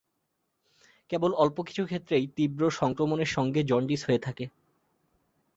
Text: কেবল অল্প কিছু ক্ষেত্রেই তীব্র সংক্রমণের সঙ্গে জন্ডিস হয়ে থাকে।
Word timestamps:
কেবল 1.11 1.31
অল্প 1.35 1.57
কিছু 1.61 1.83
ক্ষেত্রেই 1.85 2.25
তীব্র 2.35 2.61
সংক্রমণের 2.71 3.29
সঙ্গে 3.31 3.61
জন্ডিস 3.63 4.01
হয়ে 4.07 4.21
থাকে। 4.21 4.45